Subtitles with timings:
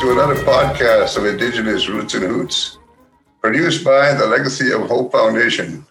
[0.00, 2.78] to another podcast of Indigenous Roots and Hoots,
[3.42, 5.86] produced by the Legacy of Hope Foundation.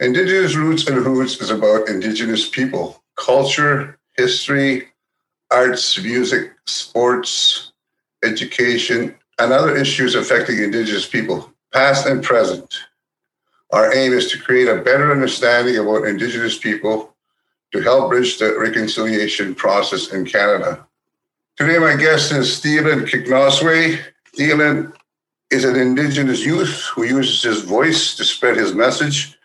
[0.00, 4.88] Indigenous Roots and Hoots is about Indigenous people, culture, history,
[5.50, 7.72] arts, music, sports,
[8.24, 12.74] education, and other issues affecting Indigenous people, past and present.
[13.70, 17.14] Our aim is to create a better understanding about Indigenous people
[17.72, 20.86] to help bridge the reconciliation process in Canada.
[21.60, 24.00] Today, my guest is Stephen Kicknosway.
[24.28, 24.94] Stephen
[25.50, 29.38] is an Indigenous youth who uses his voice to spread his message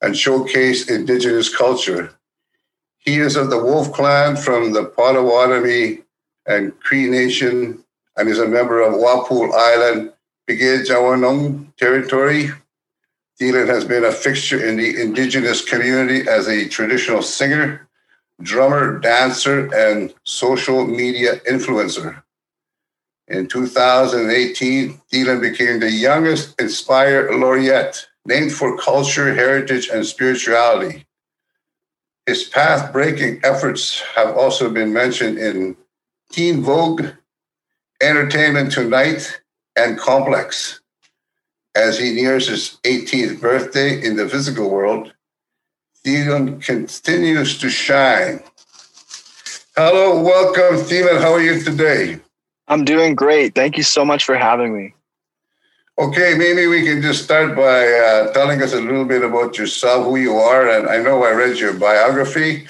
[0.00, 2.12] and showcase Indigenous culture.
[2.98, 6.02] He is of the Wolf Clan from the Potawatomi
[6.46, 7.84] and Cree Nation
[8.16, 10.12] and is a member of Walpole Island,
[10.50, 12.50] Bkejwanong territory.
[13.40, 17.88] Theland has been a fixture in the Indigenous community as a traditional singer,
[18.42, 22.22] drummer, dancer, and social media influencer.
[23.28, 31.06] In 2018, Theland became the youngest Indspire Laureate, named for culture, heritage, and spirituality.
[32.26, 35.76] His path breaking efforts have also been mentioned in
[36.30, 37.06] Teen Vogue,
[38.00, 39.40] Entertainment Tonight,
[39.76, 40.80] and Complex.
[41.74, 45.12] As he nears his 18th birthday in the physical world,
[46.04, 48.42] Theland continues to shine.
[49.76, 51.20] Hello, welcome, Theland.
[51.20, 52.18] How are you today?
[52.66, 53.54] I'm doing great.
[53.54, 54.94] Thank you so much for having me.
[55.98, 60.04] Okay, maybe we can just start by uh, telling us a little bit about yourself,
[60.06, 60.68] who you are.
[60.68, 62.66] And I know I read your biography.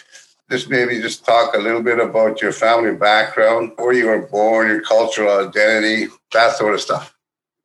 [0.51, 4.69] Just maybe just talk a little bit about your family background, where you were born,
[4.69, 7.17] your cultural identity, that sort of stuff.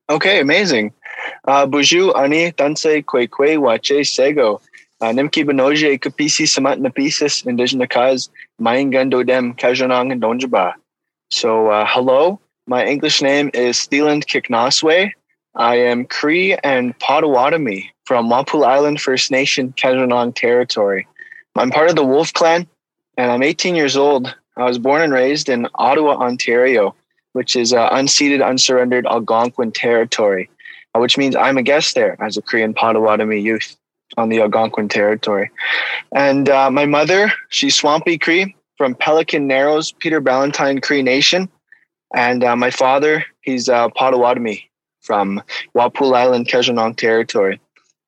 [0.09, 0.93] Okay, amazing.
[1.45, 4.61] Uh, Buju ani tanse kwe kwe wache sego.
[4.99, 10.73] Uh, Nimki Benoje Kapisi Samat Napisis Indigenakaz Maingando Dem Kajanang Donjaba.
[11.29, 15.11] So, uh, hello, my English name is Theland Kicknosway.
[15.53, 21.07] I am Cree and Potawatomi from Walpole Island First Nation, Kajanang Territory.
[21.55, 22.65] I'm part of the Wolf Clan,
[23.17, 24.35] and I'm 18 years old.
[24.55, 26.95] I was born and raised in Ottawa, Ontario,
[27.33, 30.49] which is uh, unceded, unsurrendered Algonquin territory,
[30.95, 33.77] uh, which means I'm a guest there as a and Potawatomi youth
[34.15, 35.51] on the Algonquin territory.
[36.13, 41.49] And uh, my mother, she's Swampy Cree from Pelican Narrows, Peter Ballantyne Cree Nation.
[42.15, 44.69] And uh, my father, he's uh, Potawatomi
[45.01, 45.41] from
[45.73, 47.59] Walpole Island, Kajanong territory.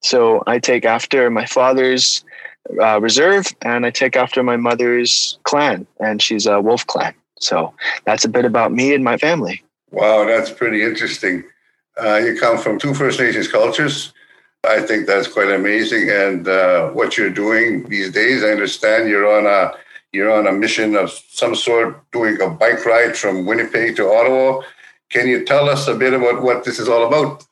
[0.01, 2.23] So I take after my father's
[2.81, 7.13] uh, reserve and I take after my mother's clan, and she's a wolf clan.
[7.39, 7.73] So
[8.05, 9.63] that's a bit about me and my family.
[9.91, 11.43] Wow, that's pretty interesting.
[12.01, 14.13] Uh, you come from two First Nations cultures.
[14.67, 16.09] I think that's quite amazing.
[16.09, 19.73] And uh, what you're doing these days, I understand you're on a
[20.11, 24.61] you're on a mission of some sort, doing a bike ride from Winnipeg to Ottawa.
[25.09, 27.45] Can you tell us a bit about what this is all about?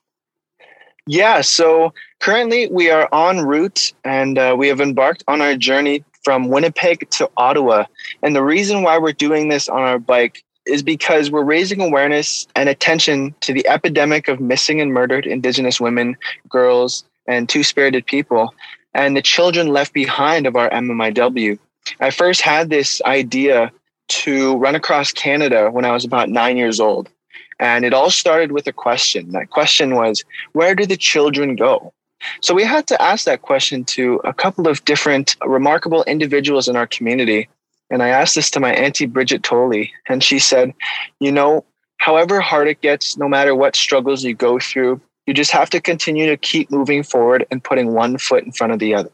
[1.06, 6.04] Yeah, so currently we are en route and uh, we have embarked on our journey
[6.24, 7.86] from Winnipeg to Ottawa.
[8.24, 12.48] And the reason why we're doing this on our bike is because we're raising awareness
[12.56, 16.18] and attention to the epidemic of missing and murdered Indigenous women,
[16.50, 18.54] girls, and two spirited people,
[18.94, 21.60] and the children left behind of our MMIW.
[22.00, 23.72] I first had this idea
[24.08, 27.10] to run across Canada when I was about nine years old.
[27.60, 29.32] And it all started with a question.
[29.32, 30.24] That question was,
[30.54, 31.94] where do the children go?
[32.42, 36.76] So we had to ask that question to a couple of different remarkable individuals in
[36.76, 37.48] our community.
[37.90, 40.74] And I asked this to my auntie Bridget Tolley, and she said,
[41.20, 41.64] You know,
[41.98, 45.82] however hard it gets, no matter what struggles you go through, you just have to
[45.82, 49.12] continue to keep moving forward and putting one foot in front of the other.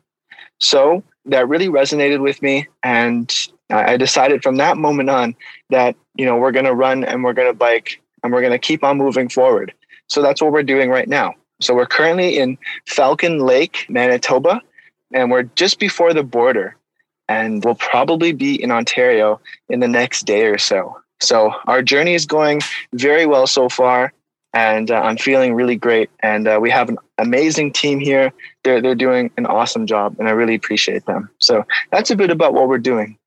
[0.59, 2.67] So that really resonated with me.
[2.83, 3.33] And
[3.69, 5.35] I decided from that moment on
[5.69, 8.53] that, you know, we're going to run and we're going to bike and we're going
[8.53, 9.73] to keep on moving forward.
[10.07, 11.33] So that's what we're doing right now.
[11.59, 14.61] So we're currently in Falcon Lake, Manitoba,
[15.13, 16.75] and we're just before the border.
[17.29, 19.39] And we'll probably be in Ontario
[19.69, 20.97] in the next day or so.
[21.19, 22.61] So our journey is going
[22.93, 24.11] very well so far
[24.53, 26.09] and uh, I'm feeling really great.
[26.19, 28.31] And uh, we have an amazing team here.
[28.63, 31.29] They're they're doing an awesome job, and I really appreciate them.
[31.39, 33.17] So that's a bit about what we're doing.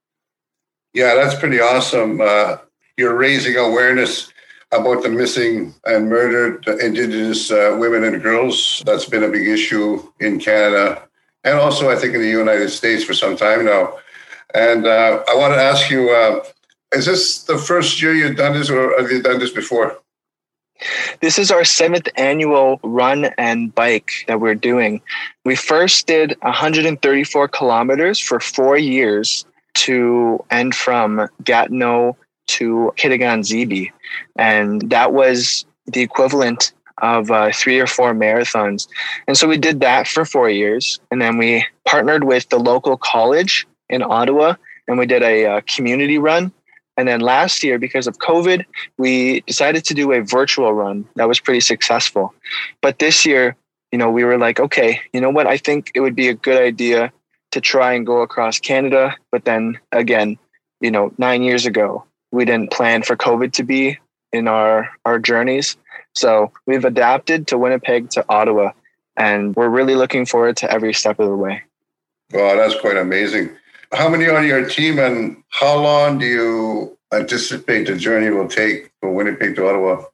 [0.94, 2.20] Yeah, that's pretty awesome.
[2.20, 2.58] Uh,
[2.96, 4.32] you're raising awareness
[4.72, 8.82] about the missing and murdered Indigenous uh, women and girls.
[8.87, 11.02] That's been a big issue in Canada,
[11.46, 13.98] and also I think in the United States for some time now.
[14.54, 16.44] And uh, I want to ask you: uh,
[16.93, 19.96] Is this the first year you've done this, or have you done this before?
[21.20, 25.00] This is our seventh annual run and bike that we're doing.
[25.44, 29.46] We first did 134 kilometers for four years
[29.76, 32.16] to and from Gatineau
[32.49, 33.90] to Kitigan Zibi.
[34.37, 36.72] And that was the equivalent
[37.02, 38.88] of uh, three or four marathons.
[39.26, 40.98] And so we did that for four years.
[41.10, 44.54] And then we partnered with the local college in Ottawa
[44.88, 46.52] and we did a, a uh, community run.
[46.96, 48.64] And then last year, because of COVID,
[48.96, 52.32] we decided to do a virtual run that was pretty successful.
[52.81, 53.54] But this year,
[53.92, 55.46] you know, we were like, okay, you know what?
[55.46, 57.12] I think it would be a good idea
[57.52, 59.14] to try and go across Canada.
[59.31, 60.38] But then again,
[60.81, 63.99] you know, nine years ago, we didn't plan for COVID to be
[64.32, 65.76] in our, our journeys.
[66.16, 68.72] So we've adapted to Winnipeg to Ottawa,
[69.16, 71.62] and we're really looking forward to every step of the way.
[72.32, 73.50] Wow, that's quite amazing.
[73.92, 78.90] How many on your team, and how long do you anticipate the journey will take
[79.00, 80.04] from Winnipeg to Ottawa?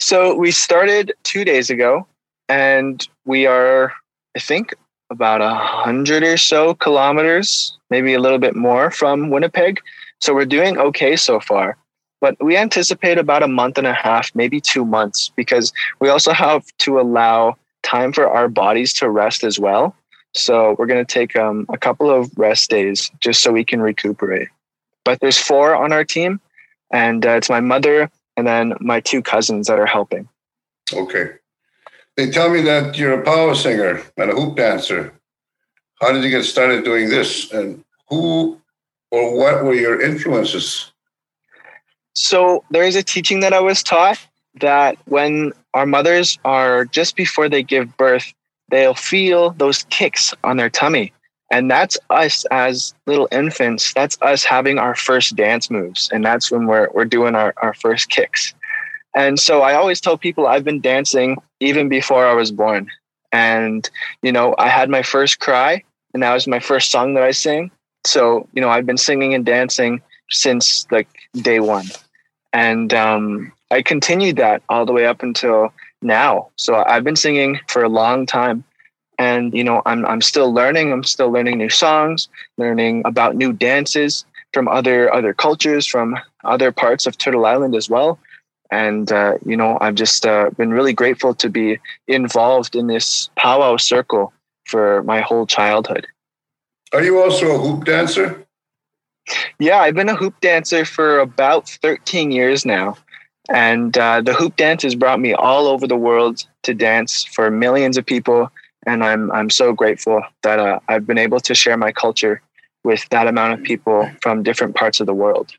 [0.00, 2.06] So we started two days ago,
[2.48, 3.92] and we are,
[4.36, 4.74] I think,
[5.10, 9.80] about a hundred or so kilometers, maybe a little bit more from Winnipeg.
[10.20, 11.76] So we're doing okay so far.
[12.20, 16.32] But we anticipate about a month and a half, maybe two months, because we also
[16.32, 19.94] have to allow time for our bodies to rest as well.
[20.34, 23.80] So we're going to take um, a couple of rest days just so we can
[23.80, 24.48] recuperate.
[25.04, 26.40] But there's four on our team,
[26.92, 30.28] and uh, it's my mother and then my two cousins that are helping.
[30.92, 31.32] Okay.
[32.16, 35.12] They tell me that you're a power singer and a hoop dancer.
[36.00, 37.50] How did you get started doing this?
[37.52, 38.60] And who
[39.10, 40.92] or what were your influences?
[42.18, 44.18] So there is a teaching that I was taught
[44.60, 48.34] that when our mothers are just before they give birth,
[48.72, 51.12] they'll feel those kicks on their tummy.
[51.52, 53.94] And that's us as little infants.
[53.94, 56.10] That's us having our first dance moves.
[56.12, 58.52] And that's when we're, we're doing our, our first kicks.
[59.14, 62.88] And so I always tell people I've been dancing even before I was born.
[63.30, 63.88] And,
[64.22, 67.30] you know, I had my first cry, and that was my first song that I
[67.30, 67.70] sing.
[68.04, 71.86] So, you know, I've been singing and dancing since like day one.
[72.52, 75.72] And um, I continued that all the way up until
[76.02, 76.48] now.
[76.56, 78.64] So I've been singing for a long time.
[79.18, 80.92] And, you know, I'm, I'm still learning.
[80.92, 86.72] I'm still learning new songs, learning about new dances from other other cultures, from other
[86.72, 88.18] parts of Turtle Island as well.
[88.70, 93.30] And, uh, you know, I've just uh, been really grateful to be involved in this
[93.36, 94.32] powwow circle
[94.64, 96.06] for my whole childhood.
[96.92, 98.46] Are you also a hoop dancer?
[99.58, 102.96] Yeah, I've been a hoop dancer for about 13 years now.
[103.48, 107.50] And uh, the hoop dance has brought me all over the world to dance for
[107.50, 108.50] millions of people.
[108.86, 112.42] And I'm, I'm so grateful that uh, I've been able to share my culture
[112.84, 115.52] with that amount of people from different parts of the world.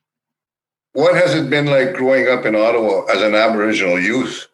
[0.94, 4.48] What has it been like growing up in Ottawa as an Aboriginal youth?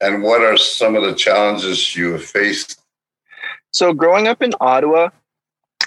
[0.00, 2.80] And what are some of the challenges you have faced?
[3.72, 5.10] So, growing up in Ottawa,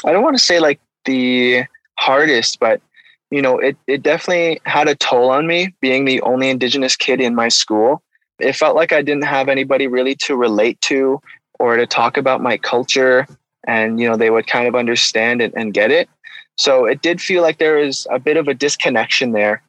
[0.05, 1.63] I don't want to say like the
[2.01, 2.81] hardest, but
[3.29, 7.21] you know, it, it definitely had a toll on me being the only Indigenous kid
[7.21, 8.03] in my school.
[8.39, 11.21] It felt like I didn't have anybody really to relate to
[11.57, 13.25] or to talk about my culture.
[13.65, 16.09] And, you know, they would kind of understand it and get it.
[16.57, 19.63] So it did feel like there was a bit of a disconnection there.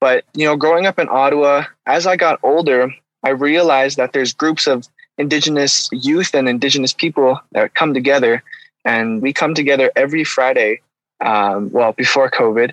[0.00, 4.32] But, you know, growing up in Ottawa, as I got older, I realized that there's
[4.32, 8.44] groups of Indigenous youth and Indigenous people that come together.
[8.84, 10.82] And we come together every Friday,
[11.20, 12.72] um, well, before COVID,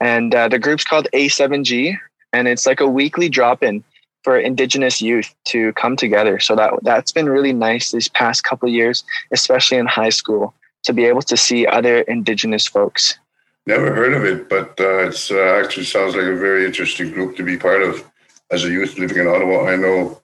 [0.00, 1.96] and uh, the group's called A7G,
[2.32, 3.84] and it's like a weekly drop in
[4.22, 6.38] for Indigenous youth to come together.
[6.40, 10.54] So that that's been really nice these past couple years, especially in high school,
[10.84, 13.18] to be able to see other Indigenous folks.
[13.66, 17.36] Never heard of it, but uh, it's uh, actually sounds like a very interesting group
[17.36, 18.04] to be part of
[18.50, 19.66] as a youth living in Ottawa.
[19.66, 20.20] I know,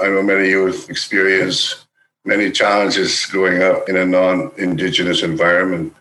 [0.00, 1.86] I know many youth experience
[2.24, 5.94] many challenges growing up in a non-Indigenous environment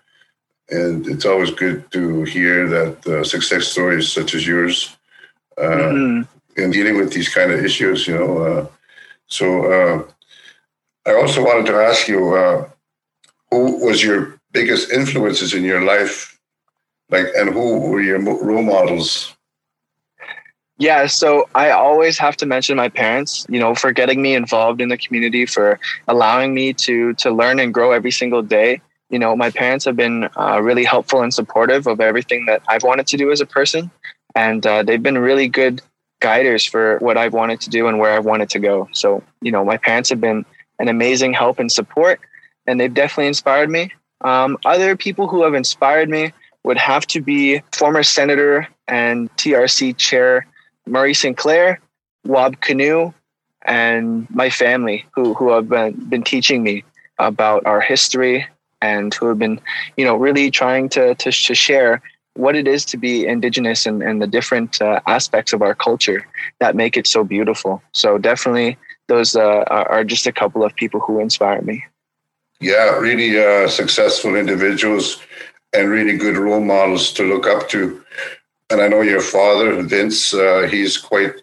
[0.69, 4.95] and it's always good to hear that uh, success stories such as yours
[5.57, 6.61] uh, mm-hmm.
[6.61, 8.07] in dealing with these kind of issues.
[8.07, 8.67] You know, uh,
[9.27, 10.03] so uh,
[11.09, 12.67] I also wanted to ask you, uh,
[13.49, 16.37] who was your biggest influences in your life,
[17.09, 19.33] like, and who were your role models?
[20.79, 24.79] Yeah, so I always have to mention my parents, you know, for getting me involved
[24.79, 29.19] in the community, for allowing me to to learn and grow every single day you
[29.19, 33.07] know, my parents have been uh, really helpful and supportive of everything that I've wanted
[33.07, 33.89] to do as a person.
[34.35, 35.81] And uh, they've been really good
[36.19, 38.89] guiders for what I've wanted to do and where I've wanted to go.
[38.91, 40.45] So, you know, my parents have been
[40.79, 42.19] an amazing help and support,
[42.65, 43.91] and they've definitely inspired me.
[44.21, 46.33] Um, other people who have inspired me
[46.63, 50.47] would have to be former Senator and TRC Chair
[50.85, 51.79] Murray Sinclair,
[52.25, 53.13] Wab Kinew,
[53.63, 56.83] and my family who, who have been, been teaching me
[57.19, 58.45] about our history
[58.81, 59.59] and who have been,
[59.95, 62.01] you know, really trying to, to, to share
[62.35, 66.25] what it is to be indigenous and, and the different uh, aspects of our culture
[66.59, 67.81] that make it so beautiful.
[67.93, 71.83] So definitely those uh, are just a couple of people who inspire me.
[72.59, 75.19] Yeah, really uh, successful individuals
[75.73, 78.03] and really good role models to look up to.
[78.69, 81.33] And I know your father, Vince, uh, he's quite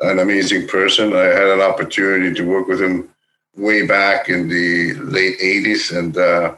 [0.00, 1.14] an amazing person.
[1.14, 3.08] I had an opportunity to work with him
[3.56, 6.54] way back in the late 80s, and uh,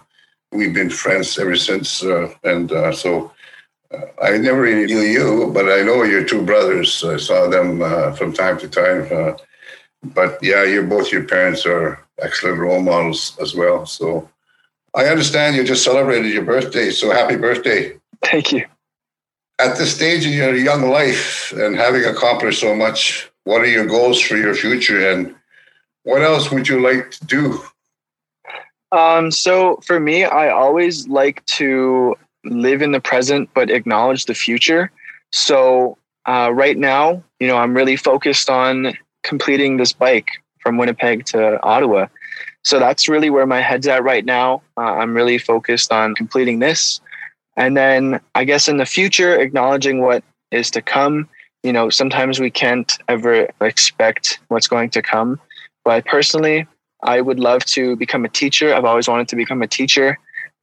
[0.53, 2.03] we've been friends ever since.
[2.03, 3.33] Uh, and uh, so
[3.93, 7.05] uh, I never really knew you, but I know your two brothers.
[7.05, 9.09] I saw them uh, from time to time.
[9.11, 9.37] Uh,
[10.03, 13.87] but yeah, you're both your parents are excellent role models as well.
[13.87, 14.29] So
[14.95, 16.91] I understand you just celebrated your birthday.
[16.91, 17.99] So happy birthday.
[18.23, 18.67] Thank you.
[19.59, 23.87] At this stage in your young life and having accomplished so much, what are your
[23.87, 25.35] goals for your future and
[26.03, 27.61] what else would you like to do?
[28.93, 34.35] Um, so for me, I always like to live in the present but acknowledge the
[34.35, 34.91] future.
[35.33, 40.29] So uh, right now, you know, I'm really focused on completing this bike
[40.61, 42.07] from Winnipeg to Ottawa.
[42.65, 44.63] So that's really where my head's at right now.
[44.77, 47.01] Uh, I'm really focused on completing this.
[47.57, 51.29] And then I guess in the future, acknowledging what is to come.
[51.63, 55.41] You know, sometimes we can't ever expect what's going to come.
[55.85, 56.67] But personally,
[57.07, 58.75] I would love to become a teacher.
[58.75, 60.19] I've always wanted to become a teacher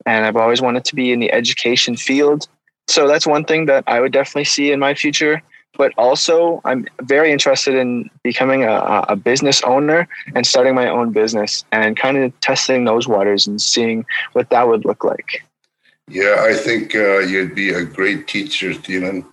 [0.06, 2.48] and I've always wanted to be in the education field.
[2.88, 5.42] So that's one thing that I would definitely see in my future.
[5.76, 11.12] But also, I'm very interested in becoming a, a business owner and starting my own
[11.12, 15.44] business and kind of testing those waters and seeing what that would look like.
[16.08, 19.26] Yeah, I think uh, you'd be a great teacher, Dylan.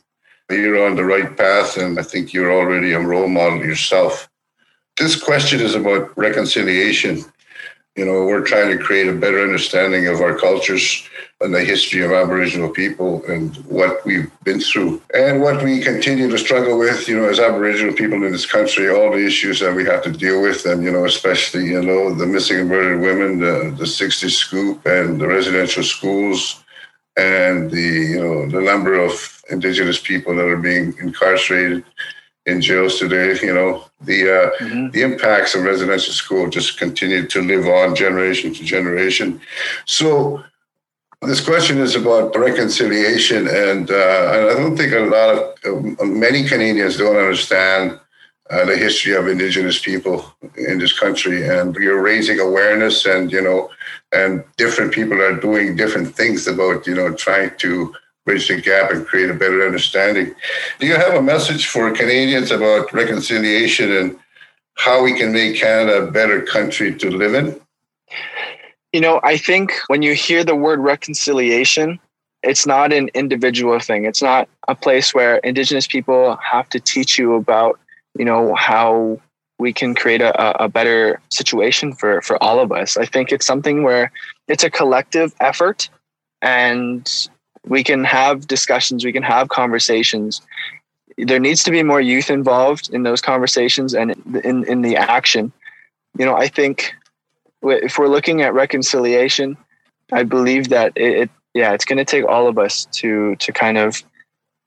[0.51, 4.29] You're on the right path, and I think you're already a role model yourself.
[5.01, 7.25] This question is about reconciliation.
[7.97, 11.09] You know, we're trying to create a better understanding of our cultures
[11.41, 16.29] and the history of Aboriginal people and what we've been through and what we continue
[16.29, 19.75] to struggle with, you know, as Aboriginal people in this country, all the issues that
[19.75, 20.67] we have to deal with.
[20.67, 24.85] And, you know, especially, you know, the missing and murdered women, the, the 60 scoop
[24.85, 26.63] and the residential schools
[27.17, 31.85] and the, you know, the number of Indigenous people that are being incarcerated
[32.51, 33.39] in jails today.
[33.43, 34.91] You know, the uh, mm-hmm.
[34.91, 39.41] the impacts of residential school just continue to live on generation to generation.
[39.87, 40.43] So
[41.23, 45.29] this question is about reconciliation, and, uh, and I don't think a lot
[45.65, 47.99] of uh, many Canadians don't understand.
[48.51, 50.25] Uh, the history of Indigenous people
[50.57, 53.71] in this country, and you're raising awareness, and you know,
[54.11, 58.91] and different people are doing different things about you know trying to bridge the gap
[58.91, 60.35] and create a better understanding.
[60.79, 64.19] Do you have a message for Canadians about reconciliation and
[64.77, 67.61] how we can make Canada a better country to live in?
[68.93, 71.99] You know, I think when you hear the word reconciliation,
[72.43, 74.05] it's not an individual thing.
[74.05, 77.79] It's not a place where Indigenous people have to teach you about,
[78.19, 79.21] you know, how
[79.59, 82.97] we can create a, a better situation for, for all of us.
[82.97, 84.11] I think it's something where
[84.49, 85.91] it's a collective effort
[86.41, 87.29] and
[87.67, 90.41] we can have discussions, we can have conversations.
[91.19, 94.13] There needs to be more youth involved in those conversations and
[94.45, 95.53] in, in the action.
[96.19, 96.95] You know, I think
[97.63, 99.57] if we're looking at reconciliation,
[100.13, 103.53] I believe that it, it yeah, it's going to take all of us to to
[103.53, 104.03] kind of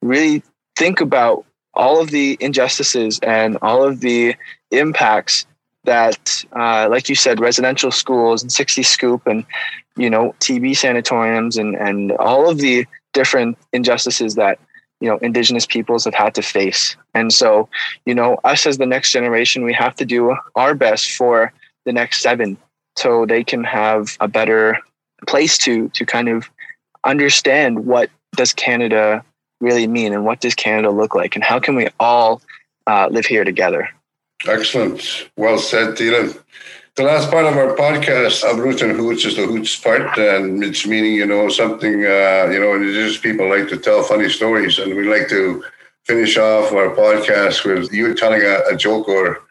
[0.01, 0.43] really
[0.75, 4.35] think about all of the injustices and all of the
[4.71, 5.45] impacts
[5.85, 9.45] that, uh, like you said, residential schools and 60 Scoop and,
[9.97, 14.59] you know, TB sanatoriums and, and all of the different injustices that,
[14.99, 16.95] you know, Indigenous peoples have had to face.
[17.13, 17.69] And so,
[18.05, 21.53] you know, us as the next generation, we have to do our best for
[21.85, 22.57] the next seven
[22.95, 24.77] so they can have a better
[25.27, 26.49] place to to kind of
[27.03, 29.23] understand what does Canada
[29.61, 32.41] really mean and what does Canada look like and how can we all
[32.87, 33.89] uh, live here together.
[34.45, 35.29] Excellent.
[35.37, 36.37] Well said, Dylan.
[36.95, 40.63] The last part of our podcast of Roots and Hoots is the Hoots part, and
[40.63, 44.77] it's meaning, you know, something, uh, you know, indigenous people like to tell funny stories,
[44.77, 45.63] and we like to
[46.03, 49.41] finish off our podcast with you telling a, a joke or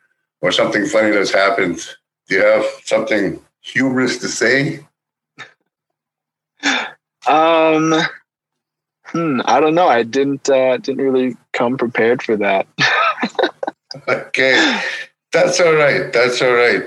[0.41, 1.85] or something funny that's happened.
[2.29, 4.87] Do you have something humorous to say?
[7.27, 7.93] Um,
[9.07, 9.89] hmm, I don't know.
[9.89, 12.69] I didn't uh, didn't really come prepared for that.
[14.09, 14.81] okay,
[15.33, 16.13] that's all right.
[16.13, 16.85] That's all right.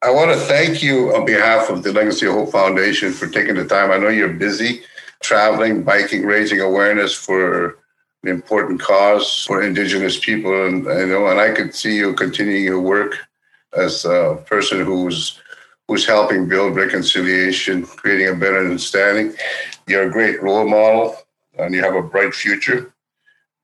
[0.00, 3.56] I want to thank you on behalf of the Legacy of Hope Foundation for taking
[3.56, 3.90] the time.
[3.90, 4.82] I know you're busy
[5.20, 7.78] traveling, biking, raising awareness for
[8.22, 12.62] an important cause for Indigenous people, and I know, and I could see you continuing
[12.62, 13.16] your work
[13.76, 15.40] as a person who's
[15.88, 19.34] who's helping build reconciliation, creating a better understanding.
[19.88, 21.16] You're a great role model
[21.58, 22.92] and you have a bright future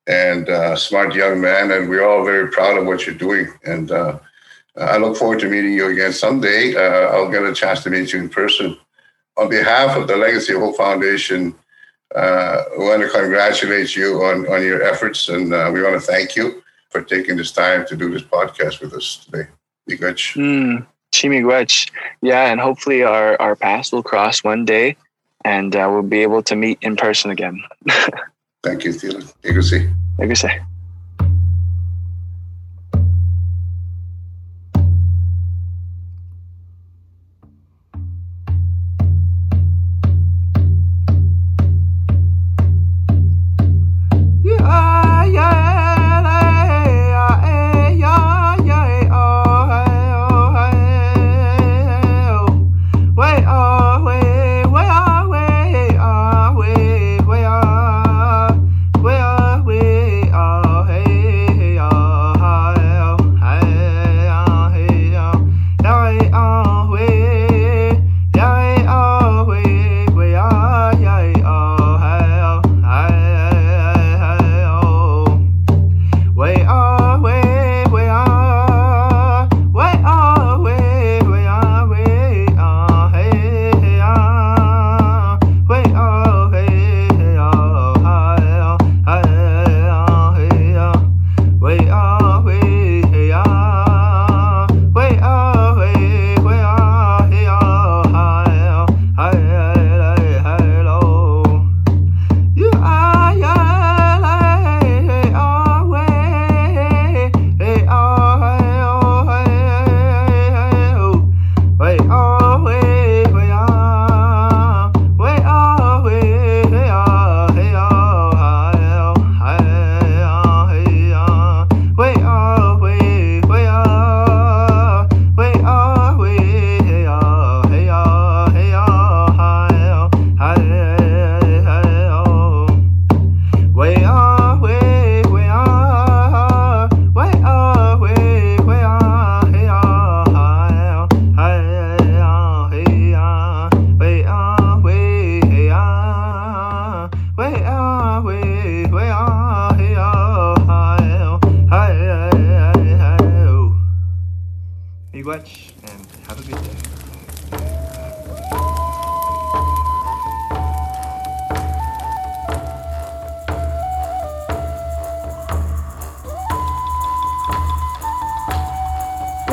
[0.09, 3.53] and uh, smart young man, and we're all very proud of what you're doing.
[3.65, 4.19] And uh,
[4.77, 6.75] I look forward to meeting you again someday.
[6.75, 8.77] Uh, I'll get a chance to meet you in person.
[9.37, 11.55] On behalf of the Legacy Hope Foundation,
[12.15, 16.01] uh, we want to congratulate you on, on your efforts, and uh, we want to
[16.01, 19.49] thank you for taking this time to do this podcast with us today.
[19.89, 20.37] Miigwech.
[20.37, 21.91] Mm, Chimigwech.
[22.23, 24.97] Yeah, and hopefully our, our paths will cross one day
[25.45, 27.63] and uh, we'll be able to meet in person again.
[28.63, 29.33] Thank you, Theland.
[29.43, 29.95] Igasi.
[30.19, 30.65] Igasi.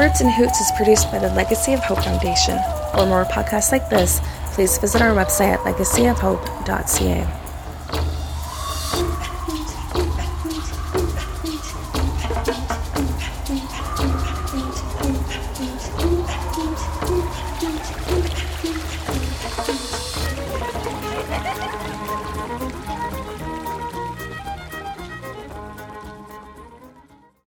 [0.02, 2.58] Roots and Hoots is produced by the Legacy of Hope Foundation.
[2.96, 7.41] For more podcasts like this, please visit our website at legacyofhope.ca.